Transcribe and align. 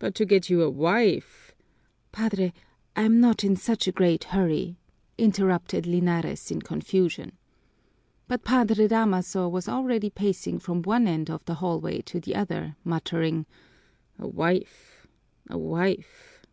But 0.00 0.16
to 0.16 0.24
get 0.24 0.50
you 0.50 0.62
a 0.62 0.68
wife" 0.68 1.54
"Padre, 2.10 2.52
I'm 2.96 3.20
not 3.20 3.44
in 3.44 3.54
such 3.54 3.86
a 3.86 3.92
great 3.92 4.24
hurry," 4.34 4.80
interrupted 5.16 5.86
Linares 5.86 6.50
in 6.50 6.62
confusion. 6.62 7.38
But 8.26 8.42
Padre 8.42 8.88
Damaso 8.88 9.48
was 9.48 9.68
already 9.68 10.10
pacing 10.10 10.58
from 10.58 10.82
one 10.82 11.06
end 11.06 11.30
of 11.30 11.44
the 11.44 11.54
hallway 11.62 12.00
to 12.00 12.18
the 12.18 12.34
other, 12.34 12.74
muttering, 12.82 13.46
"A 14.18 14.26
wife, 14.26 15.06
a 15.48 15.56
wife!" 15.58 16.44